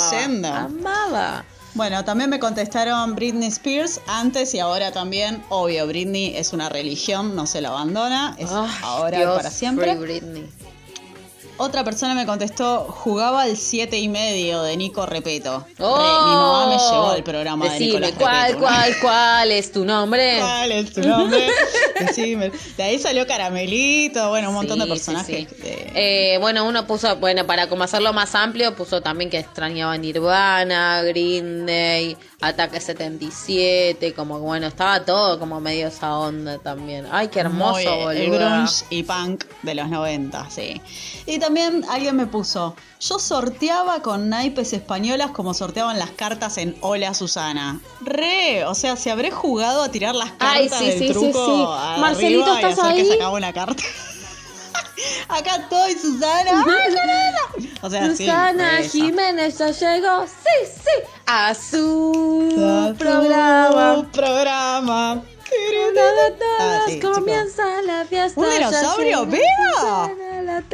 [0.50, 1.44] amaba.
[1.74, 5.44] Bueno, también me contestaron Britney Spears antes y ahora también.
[5.50, 9.94] Obvio, Britney es una religión, no se la abandona, es ahora y Dios, para siempre.
[9.94, 10.50] Free Britney.
[11.60, 15.66] Otra persona me contestó, jugaba al 7 y medio de Nico Repeto.
[15.76, 18.58] Re, Oh, mi mamá me llevó al programa de Decime, Nicolás ¿cuál, Repeto.
[18.60, 20.36] cuál, cuál es tu nombre?
[20.38, 21.48] ¿Cuál es tu nombre?
[22.00, 22.52] Decime.
[22.76, 25.48] De ahí salió Caramelito, bueno, un montón de Sí, personajes.
[25.48, 25.54] sí.
[25.62, 25.92] de-
[26.34, 31.02] Eh, bueno, uno puso, bueno, para como hacerlo más amplio, puso también que extrañaba Nirvana,
[31.02, 37.06] Green Day, Ataque 77, como bueno, estaba todo como medio esa onda también.
[37.10, 37.72] Ay, qué hermoso,
[38.04, 38.54] Muy, el boluda.
[38.58, 40.80] grunge y punk de los 90, sí.
[41.26, 46.76] Y también alguien me puso, yo sorteaba con naipes españolas como sorteaban las cartas en
[46.82, 47.80] Hola Susana.
[48.02, 51.12] Re, o sea, si habré jugado a tirar las cartas Ay, sí, del sí, sí,
[51.14, 51.62] truco sí.
[51.62, 53.08] arriba Marcelito, y ¿estás que ahí?
[53.08, 53.82] sacaba una carta.
[55.28, 56.66] Acá estoy, Susana.
[57.80, 58.82] O sea, sí, Susana.
[58.82, 64.06] Jiménez ya llegó, sí, sí, a su A tu programa.
[64.12, 65.22] programa.
[66.60, 67.18] Ah, sí, chicos.
[67.18, 68.40] comienza la fiesta.
[68.40, 69.28] ¿Un dinosaurio?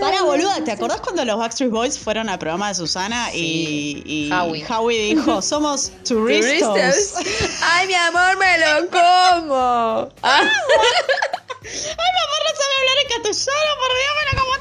[0.00, 4.30] Para boluda, ¿te acordás cuando los Backstreet Boys fueron al programa de Susana y, y
[4.32, 5.14] Howie.
[5.14, 7.12] dijo, somos turistas?
[7.12, 7.62] Turistas.
[7.62, 10.08] Ay, mi amor, me lo como.
[10.22, 14.53] Ay, mi amor, no sabe hablar en castellano, por Dios, me lo como.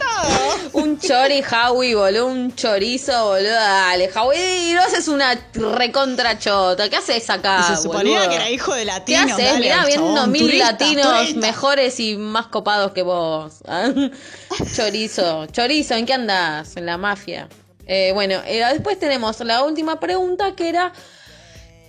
[0.93, 3.49] Un chori Howie, boludo, un chorizo, boludo.
[3.49, 6.87] Dale, Howie, no haces una recontra chota.
[6.89, 8.29] ¿Qué haces acá, y se suponía boludo?
[8.29, 9.31] que era hijo de ¿Qué latinos.
[9.31, 9.45] haces?
[9.45, 11.39] dale, Mirá, viendo chabón, mil turista, latinos turista.
[11.39, 13.55] mejores y más copados que vos.
[13.67, 13.89] Ah,
[14.75, 15.47] Chorizo.
[15.47, 16.77] Chorizo, ¿en qué andás?
[16.77, 17.49] En la mafia.
[17.87, 20.93] Eh, bueno, eh, después tenemos la última pregunta que era...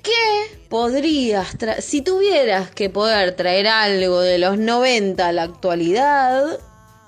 [0.03, 1.81] ¿Qué podrías traer?
[1.81, 6.59] Si tuvieras que poder traer algo de los 90 a la actualidad,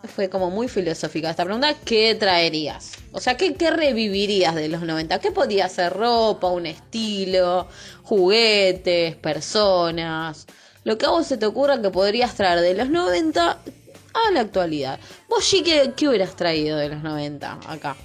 [0.06, 2.92] fue como muy filosófica esta pregunta, ¿qué traerías?
[3.12, 5.18] O sea, ¿qué, qué revivirías de los 90?
[5.20, 7.68] ¿Qué podría ser ropa, un estilo,
[8.02, 10.46] juguetes, personas?
[10.84, 14.40] Lo que a vos se te ocurra que podrías traer de los 90 a la
[14.40, 14.98] actualidad.
[15.28, 17.96] ¿Vos, sí qué, qué hubieras traído de los 90 acá?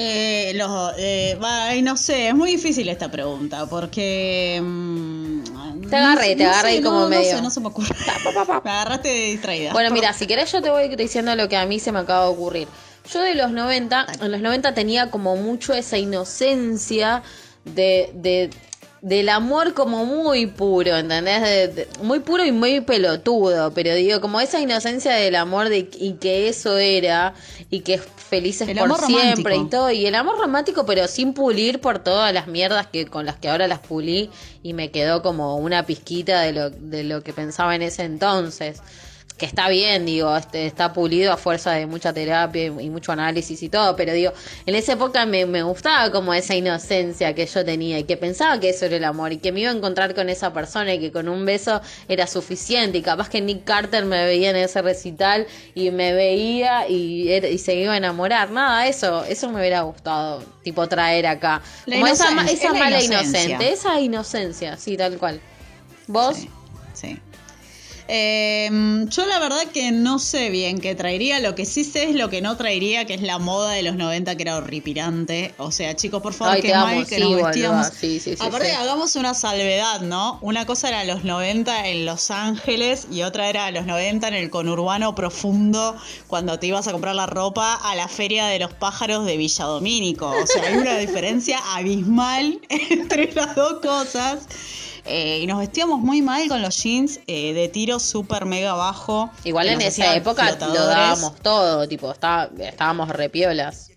[0.00, 4.60] Eh, los, eh, ay, no sé, es muy difícil esta pregunta porque...
[4.62, 7.30] mm, Te agarré, no sé- te no agarré sé, ahí como no, medio.
[7.32, 7.88] No sé, no se me ocurre.
[8.64, 9.72] me agarraste distraída.
[9.72, 12.24] Bueno, mira, si querés yo te voy diciendo lo que a mí se me acaba
[12.26, 12.68] de ocurrir.
[13.12, 17.22] Yo de los 90, en los 90 tenía como mucho esa inocencia
[17.64, 18.50] de, de-
[19.00, 21.42] del amor como muy puro, ¿entendés?
[21.42, 25.88] De- de- muy puro y muy pelotudo, pero digo, como esa inocencia del amor de,
[25.98, 27.34] y que eso era,
[27.70, 29.66] y que felices El por siempre romántico.
[29.66, 33.24] y todo, y el amor romántico, pero sin pulir por todas las mierdas que con
[33.24, 34.30] las que ahora las pulí
[34.62, 38.82] y me quedó como una pizquita de lo, de lo que pensaba en ese entonces
[39.38, 43.12] que está bien, digo, este, está pulido a fuerza de mucha terapia y, y mucho
[43.12, 44.32] análisis y todo, pero digo,
[44.66, 48.58] en esa época me, me gustaba como esa inocencia que yo tenía y que pensaba
[48.58, 50.98] que eso era el amor y que me iba a encontrar con esa persona y
[50.98, 54.82] que con un beso era suficiente y capaz que Nick Carter me veía en ese
[54.82, 59.82] recital y me veía y, y se iba a enamorar, nada, eso, eso me hubiera
[59.82, 63.44] gustado, tipo traer acá, La como esa, esa es la mala inocencia.
[63.44, 65.40] inocente, esa inocencia, sí, tal cual.
[66.08, 66.36] ¿Vos?
[66.38, 66.50] Sí,
[66.92, 67.18] sí.
[68.10, 68.70] Eh,
[69.10, 72.30] yo la verdad que no sé bien qué traería, lo que sí sé es lo
[72.30, 75.54] que no traería, que es la moda de los 90 que era horripilante.
[75.58, 77.86] O sea, chicos, por favor, Ay, qué mal que sí, nos vestíamos.
[77.88, 80.38] sí, sí, sí, Aparte, hagamos una salvedad, ¿no?
[80.40, 84.48] Una cosa era los 90 en Los Ángeles y otra era los 90 en el
[84.48, 85.94] conurbano profundo,
[86.28, 89.66] cuando te ibas a comprar la ropa a la Feria de los Pájaros de Villa
[89.66, 90.30] Domínico.
[90.30, 94.46] O sea, hay una diferencia abismal entre las dos cosas.
[95.08, 99.30] Eh, y nos vestíamos muy mal con los jeans eh, de tiro súper mega bajo.
[99.44, 103.90] Igual en esa época lo dábamos todo, tipo, está- estábamos repiolas.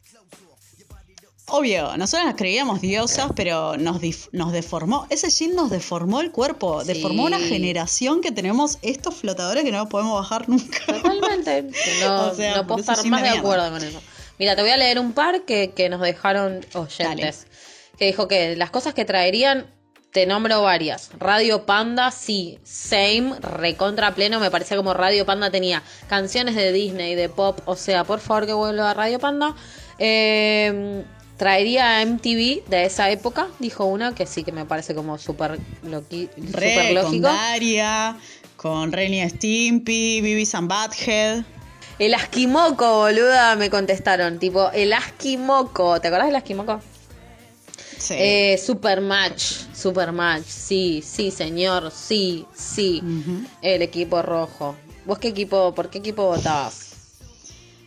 [1.53, 3.99] Obvio, nosotros nos creíamos diosas, pero nos,
[4.31, 5.05] nos deformó.
[5.09, 6.81] Ese jean nos deformó el cuerpo.
[6.81, 6.87] Sí.
[6.93, 10.79] Deformó una generación que tenemos estos flotadores que no podemos bajar nunca.
[10.85, 11.69] Totalmente.
[12.01, 13.99] No, O sea, no puedo estar más de acuerdo con eso.
[14.39, 17.47] Mira, te voy a leer un par que, que nos dejaron oyentes.
[17.97, 19.67] Que dijo que las cosas que traerían,
[20.11, 21.09] te nombro varias.
[21.17, 22.59] Radio Panda, sí.
[22.63, 24.39] Same, recontra pleno.
[24.39, 27.59] Me parecía como Radio Panda tenía canciones de Disney, de pop.
[27.65, 29.55] O sea, por favor que vuelva a Radio Panda.
[29.99, 31.03] Eh,
[31.37, 35.59] traería a MTV de esa época, dijo una, que sí que me parece como súper
[35.83, 37.29] lógico.
[38.57, 41.43] Con Renny Stimpy, Beavis and Butthead.
[41.97, 44.39] El Asquimoco, boluda, me contestaron.
[44.39, 46.01] Tipo, el Asquimoco.
[46.01, 46.79] ¿Te acordás del Asquimoco?
[48.01, 48.15] Sí.
[48.17, 49.43] Eh, Supermatch,
[49.75, 53.01] Supermatch, sí, sí, señor, sí, sí.
[53.61, 54.75] El equipo rojo.
[55.05, 56.93] ¿Vos qué equipo, por qué equipo votabas?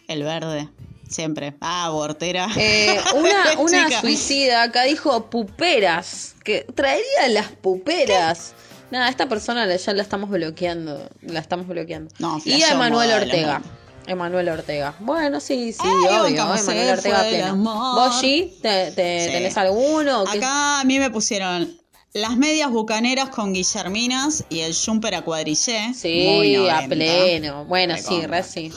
[0.06, 0.68] El verde,
[1.08, 1.54] siempre.
[1.60, 2.48] Ah, Bortera.
[2.56, 8.52] Eh, una una suicida acá dijo puperas, que traería las puperas.
[8.90, 12.14] Nada, esta persona la- ya la estamos bloqueando, la estamos bloqueando.
[12.20, 13.62] No, y a de Ortega.
[14.06, 14.94] Emanuel Ortega.
[15.00, 16.42] Bueno, sí, sí, Ay, obvio.
[16.42, 17.56] Emanuel Ortega pleno.
[17.56, 19.32] ¿Vos, G, te, te- Sí.
[19.32, 20.24] tenés alguno?
[20.30, 21.76] ¿Qué- Acá a mí me pusieron
[22.12, 25.88] las medias bucaneras con Guillerminas y el jumper a cuadrillé.
[25.88, 26.88] Muy Sí, a 90.
[26.88, 27.64] pleno.
[27.64, 28.70] Bueno, sí, re sí.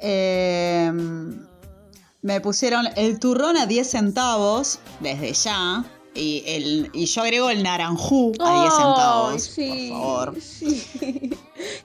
[0.00, 0.90] Eh,
[2.22, 5.84] me pusieron el turrón a 10 centavos, desde ya.
[6.14, 9.42] Y, el, y yo agrego el naranjú a 10 centavos.
[9.42, 10.34] Sí, Por favor.
[10.40, 11.30] sí.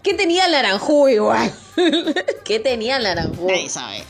[0.02, 1.54] ¿Qué tenía el naranjú igual?
[2.46, 3.48] ¿Qué tenía el naranjú?
[3.48, 4.04] Nadie sabe.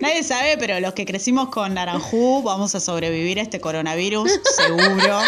[0.00, 5.20] Nadie sabe, pero los que crecimos con naranjú vamos a sobrevivir a este coronavirus, seguro.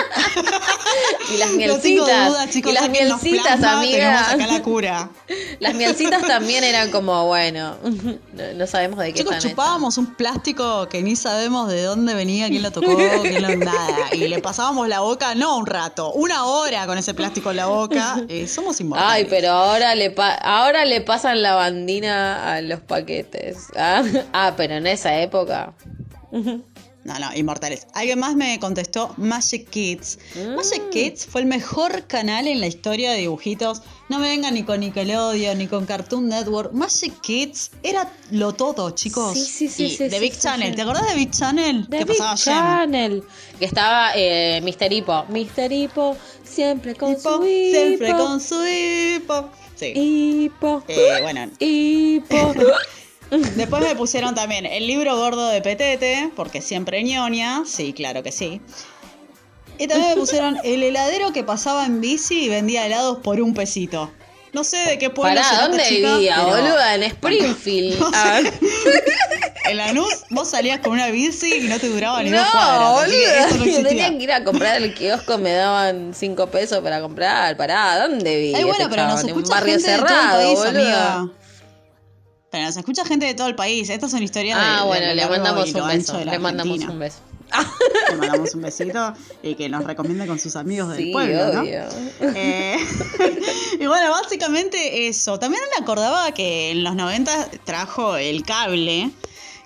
[1.32, 1.66] Y las No tengo
[2.06, 2.28] mielcitas.
[2.28, 4.30] duda, chicos, y las mielcitas, plasma, Tenemos amiga.
[4.30, 5.10] acá la cura.
[5.60, 10.14] Las mielcitas también eran como, bueno, no, no sabemos de qué Chicos, están chupábamos un
[10.14, 14.08] plástico que ni sabemos de dónde venía, quién lo tocó, quién lo nada.
[14.12, 17.66] Y le pasábamos la boca, no un rato, una hora con ese plástico en la
[17.66, 18.22] boca.
[18.28, 19.12] Eh, somos inmortales.
[19.14, 23.66] Ay, pero ahora le pa- ahora le pasan la bandina a los paquetes.
[23.76, 25.74] Ah, ah, pero en esa época.
[27.02, 27.86] No, no, inmortales.
[27.94, 30.18] Alguien más me contestó Magic Kids.
[30.34, 30.54] Mm.
[30.54, 33.80] Magic Kids fue el mejor canal en la historia de dibujitos.
[34.10, 36.72] No me vengan ni con Nickelodeon ni con Cartoon Network.
[36.74, 39.32] Magic Kids era lo todo, chicos.
[39.32, 40.68] Sí, sí, sí, Y sí, The sí, Big sí, Channel.
[40.70, 40.76] sí.
[40.76, 41.86] ¿Te acordás de Big Channel?
[41.88, 42.54] The que Big pasaba Gem.
[42.54, 43.24] Channel.
[43.58, 44.92] Que estaba eh, Mr.
[44.92, 45.24] Hippo.
[45.30, 45.72] Mr.
[45.72, 46.16] Hippo,
[46.50, 47.70] siempre con Hipo, su hipo.
[47.78, 49.50] siempre con su hipo.
[49.76, 49.92] Sí.
[49.94, 50.82] Hipo.
[50.88, 52.54] Eh, bueno, Hipo.
[53.56, 58.32] Después me pusieron también el libro gordo de Petete, porque siempre ñoña, sí, claro que
[58.32, 58.60] sí.
[59.78, 63.54] Y también me pusieron el heladero que pasaba en bici y vendía helados por un
[63.54, 64.10] pesito.
[64.52, 66.94] No sé de qué pueblo Pará, será esta ¿dónde chica, vivía, pero boluda?
[66.96, 68.02] En Springfield.
[68.14, 68.40] Ah.
[69.66, 73.04] En Lanús vos salías con una bici y no te duraba ni No, dos cuadras.
[73.04, 73.46] así que boluda.
[73.46, 73.88] eso no Yo existía.
[73.88, 77.56] tenía que ir a comprar el kiosco, me daban cinco pesos para comprar.
[77.56, 78.56] Pará, ¿dónde vivía?
[78.58, 79.28] Ay, bueno, ese pero nos chabón?
[79.28, 81.12] En un escucha barrio gente de todo el cerrado, país, boluda.
[81.14, 81.32] amiga.
[82.50, 83.88] Pero nos escucha gente de todo el país.
[83.90, 85.98] Estas son historias de Ah, de bueno, lo le largo mandamos y lo un ancho
[86.00, 86.18] beso.
[86.18, 86.92] de la Le mandamos Argentina.
[86.92, 87.18] un beso.
[88.10, 91.62] Le mandamos un besito y que nos recomiende con sus amigos del Sí, pueblo, ¿no?
[91.64, 92.76] Eh,
[93.80, 95.38] y bueno, básicamente eso.
[95.38, 99.10] También me acordaba que en los 90 trajo el cable,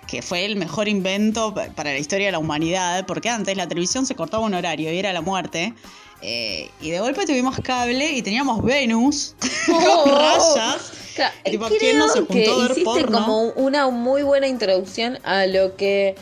[0.07, 3.67] que fue el mejor invento pa- para la historia de la humanidad, porque antes la
[3.67, 5.73] televisión se cortaba un horario y era la muerte.
[6.21, 9.35] Eh, y de golpe tuvimos cable y teníamos Venus
[9.71, 10.03] Oh.
[10.03, 10.91] con rayas.
[11.15, 13.19] Claro, Tipo, creo ¿quién no se que juntó hiciste porno?
[13.19, 16.15] como una muy buena introducción a lo que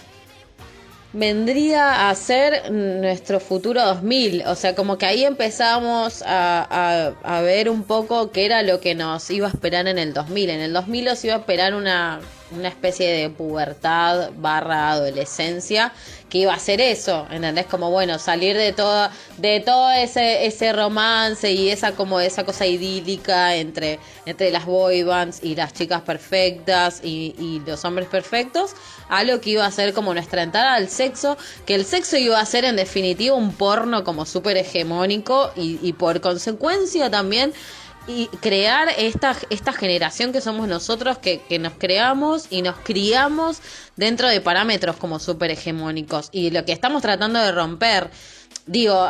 [1.13, 4.43] vendría a ser nuestro futuro 2000.
[4.47, 8.95] O sea, como que ahí empezamos a, a- ver un poco qué era lo que
[8.95, 10.49] nos iba a esperar en el 2000.
[10.49, 12.19] En el 2000 nos iba a esperar una,
[12.51, 15.93] una especie de pubertad barra adolescencia
[16.29, 17.67] que iba a ser eso, ¿entendés?
[17.67, 22.65] Como bueno, salir de todo, de todo ese, ese romance y esa como esa cosa
[22.65, 28.71] idílica entre, entre las boy bands y las chicas perfectas y, y los hombres perfectos,
[29.13, 32.39] a lo que iba a ser como nuestra entrada al sexo, que el sexo iba
[32.39, 37.53] a ser en definitiva un porno como súper hegemónico y, por consecuencia también
[38.07, 43.61] y crear esta, esta generación que somos nosotros, que, nos creamos y nos criamos
[43.95, 46.29] dentro de parámetros como súper hegemónicos.
[46.31, 48.09] Y lo que estamos tratando de romper,
[48.65, 49.07] digo,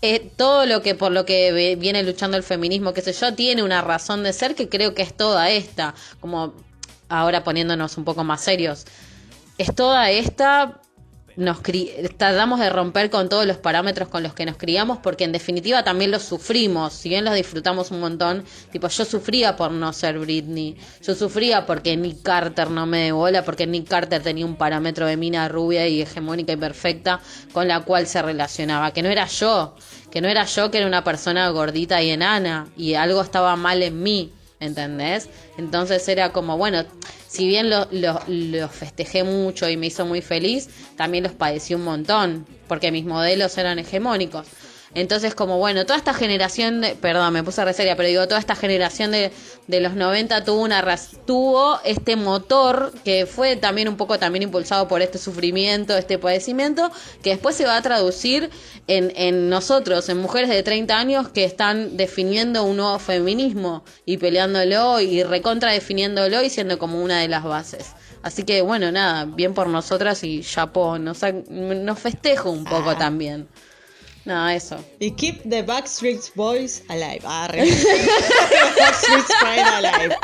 [0.00, 3.64] eh, todo lo que por lo que viene luchando el feminismo, qué sé yo, tiene
[3.64, 6.54] una razón de ser que creo que es toda esta, como
[7.12, 8.86] ahora poniéndonos un poco más serios,
[9.58, 10.80] es toda esta
[11.36, 11.62] nos
[12.18, 15.82] tratamos de romper con todos los parámetros con los que nos criamos porque en definitiva
[15.82, 20.18] también los sufrimos si bien los disfrutamos un montón tipo yo sufría por no ser
[20.18, 24.56] Britney yo sufría porque Nick Carter no me de bola porque Nick Carter tenía un
[24.56, 27.20] parámetro de mina rubia y hegemónica y perfecta
[27.52, 29.74] con la cual se relacionaba que no era yo
[30.10, 33.82] que no era yo que era una persona gordita y enana y algo estaba mal
[33.82, 35.28] en mí ¿entendés?
[35.58, 36.84] Entonces era como, bueno,
[37.28, 41.84] si bien los lo, festejé mucho y me hizo muy feliz, también los padecí un
[41.84, 44.46] montón, porque mis modelos eran hegemónicos.
[44.94, 48.38] Entonces, como bueno, toda esta generación, de, perdón, me puse re seria, pero digo, toda
[48.38, 49.32] esta generación de,
[49.66, 50.82] de los 90 tuvo una
[51.26, 56.90] tuvo este motor que fue también un poco también impulsado por este sufrimiento, este padecimiento,
[57.22, 58.50] que después se va a traducir
[58.86, 64.18] en, en nosotros, en mujeres de 30 años que están definiendo un nuevo feminismo y
[64.18, 67.92] peleándolo y recontra definiéndolo y siendo como una de las bases.
[68.22, 72.98] Así que bueno, nada, bien por nosotras y chapó, nos, nos festejo un poco Ah.
[72.98, 73.48] también.
[74.24, 74.76] Nada, eso.
[75.00, 77.20] Y keep the Backstreet Boys alive.
[77.26, 77.64] Arre.
[78.78, 80.16] Backstreet Pride alive.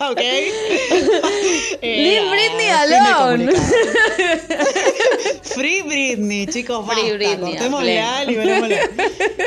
[0.10, 0.20] ¿Ok?
[1.82, 3.52] Leave nada, Britney de alone.
[5.42, 6.84] Free Britney, chicos.
[6.86, 8.30] Free basta, Britney, cortémosla, pleno.
[8.30, 8.76] liberémosla.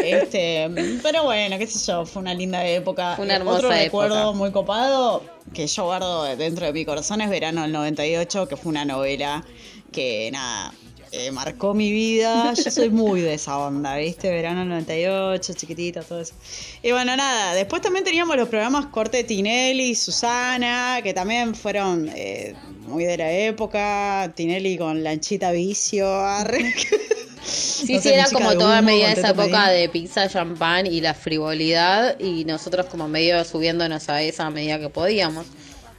[0.03, 0.69] Este,
[1.01, 3.15] pero bueno, qué sé yo, fue una linda época.
[3.19, 3.83] Una Eh, hermosa Otro época.
[3.83, 5.23] recuerdo muy copado
[5.53, 9.43] que yo guardo dentro de mi corazón es Verano del 98, que fue una novela
[9.91, 10.73] que, nada,
[11.13, 12.53] eh, marcó mi vida.
[12.53, 14.29] Yo soy muy de esa onda, ¿viste?
[14.29, 16.33] Verano del 98, chiquitita, todo eso.
[16.81, 22.09] Y bueno, nada, después también teníamos los programas Corte Tinelli y Susana, que también fueron
[22.15, 22.55] eh,
[22.87, 24.33] muy de la época.
[24.35, 26.73] Tinelli con Lanchita Vicio, arre.
[27.45, 31.01] Sí, No sí, era como de toda humo, media esa época de pizza, champán y
[31.01, 35.45] la frivolidad y nosotros como medio subiéndonos a esa medida que podíamos.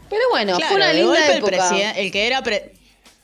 [0.08, 1.50] Pero bueno, Claro, fue una de linda el época.
[1.68, 2.72] presiden- El, que era pre-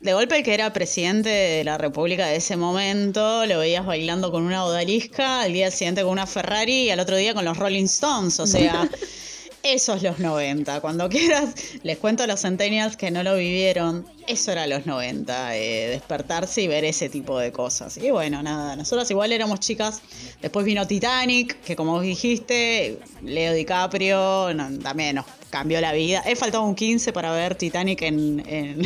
[0.00, 4.30] de golpe el que era presidente de la República de ese momento, lo veías bailando
[4.30, 7.58] con una odalisca, al día siguiente con una Ferrari y al otro día con los
[7.58, 8.40] Rolling Stones.
[8.40, 8.88] O sea,
[9.62, 10.80] esos los 90.
[10.80, 14.06] Cuando quieras, les cuento a los centennials que no lo vivieron.
[14.26, 17.96] Eso era los 90, eh, despertarse y ver ese tipo de cosas.
[17.96, 20.00] Y bueno, nada, nosotras igual éramos chicas.
[20.40, 26.22] Después vino Titanic, que como vos dijiste, Leo DiCaprio no, también nos cambió la vida.
[26.24, 28.82] He faltado un 15 para ver Titanic en, en,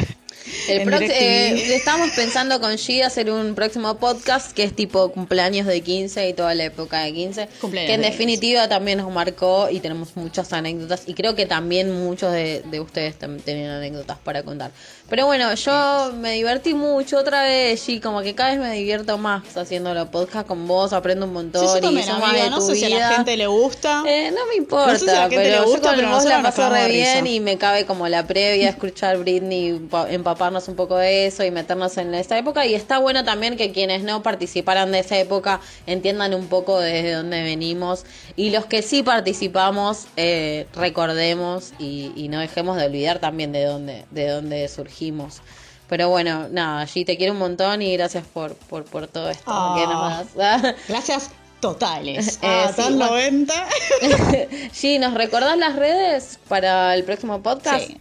[0.68, 5.66] El en eh, estamos pensando con G hacer un próximo podcast que es tipo cumpleaños
[5.66, 7.48] de 15 y toda la época de 15.
[7.60, 11.02] Cumpleaños que en de definitiva también nos marcó y tenemos muchas anécdotas.
[11.06, 14.70] Y creo que también muchos de, de ustedes también tienen anécdotas para contar.
[15.08, 19.18] Pero bueno, yo me divertí mucho otra vez, G, como que cada vez me divierto
[19.18, 22.50] más haciendo los podcast con vos, aprendo un montón Sí, yo y sé más de
[22.50, 23.12] no tu sé si a la vida.
[23.16, 24.02] gente le gusta.
[24.06, 25.96] Eh, no me importa, No sé si a la gente pero le gusta, yo con
[25.96, 27.28] pero vos la cagamos re bien risa.
[27.34, 31.50] y me cabe como la previa escuchar Britney, pa- empaparnos un poco de eso y
[31.50, 32.66] meternos en esa época.
[32.66, 37.12] Y está bueno también que quienes no participaran de esa época entiendan un poco desde
[37.12, 38.04] dónde venimos.
[38.36, 43.64] Y los que sí participamos, eh, recordemos y, y no dejemos de olvidar también de
[43.64, 45.40] dónde, de dónde surgimos.
[45.88, 49.44] Pero bueno, nada, G, te quiero un montón y gracias por, por, por todo esto
[49.46, 49.76] Ah.
[49.78, 50.74] que nos das.
[50.88, 51.30] Gracias
[51.60, 52.38] totales.
[52.42, 53.10] Eh, Ah, sí, tan bueno.
[53.12, 53.54] 90.
[54.72, 57.86] G, ¿nos recordás las redes para el próximo podcast?
[57.86, 58.00] Sí.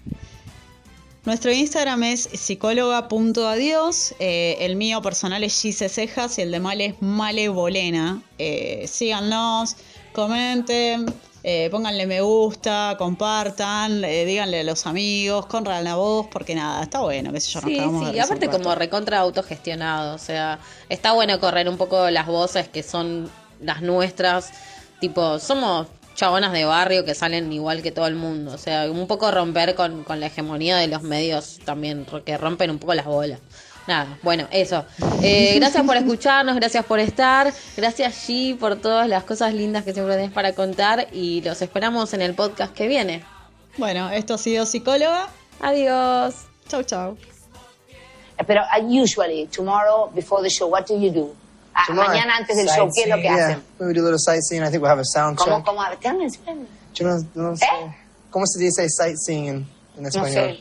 [1.26, 4.13] Nuestro Instagram es psicóloga.adiós.
[4.19, 8.21] Eh, el mío personal es Gise Cejas y el de Male es Male Bolena.
[8.38, 9.78] Eh, síganos,
[10.11, 11.05] comenten,
[11.45, 16.84] eh, pónganle me gusta, compartan, eh, díganle a los amigos, corran la voz, porque nada,
[16.84, 20.59] está bueno, qué sé yo, nos Sí, de sí, aparte como recontra autogestionado, o sea,
[20.88, 24.51] está bueno correr un poco las voces que son las nuestras,
[25.01, 29.07] tipo, somos chabonas de barrio que salen igual que todo el mundo, o sea, un
[29.07, 33.05] poco romper con, con la hegemonía de los medios también, que rompen un poco las
[33.05, 33.39] bolas.
[33.88, 34.86] Nada, bueno, eso.
[35.22, 39.93] Eh, gracias por escucharnos, gracias por estar, gracias G por todas las cosas lindas que
[39.93, 43.26] siempre tenés para contar y los esperamos en el podcast que viene.
[43.78, 45.28] Bueno, esto ha sido Psicóloga.
[45.59, 46.36] Adiós.
[46.68, 47.18] Chau, chau.
[48.47, 51.36] Pero usually, tomorrow before the show, what do you do?
[51.76, 53.63] Ah, mañana antes del show, ¿qué es lo que yeah, hacen?
[53.80, 54.61] we do a little sightseeing.
[54.63, 55.65] I think we'll have a sound ¿Cómo, check.
[55.65, 57.55] cómo?
[57.55, 57.95] Saying?
[58.30, 59.55] ¿Cómo se dice sightseeing in,
[59.97, 60.32] in No español?
[60.55, 60.59] sé.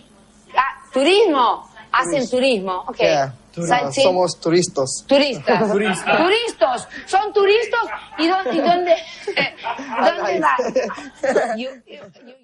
[0.56, 1.68] Ah, turismo.
[1.92, 2.84] Hacen turismo.
[2.88, 2.96] Ok.
[3.00, 4.08] Yeah, uh, Sightseeing.
[4.08, 5.04] somos turistas.
[5.06, 5.70] Turistas.
[6.16, 6.88] Turistas.
[7.06, 7.80] Son turistas.
[8.18, 8.96] ¿Y dónde, y dónde,
[10.00, 10.56] dónde van?
[11.58, 12.41] You- you- you-